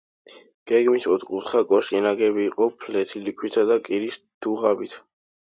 [0.69, 4.99] გეგმით ოთხკუთხა კოშკი ნაგები იყო ფლეთილი ქვითა და კირის დუღაბით.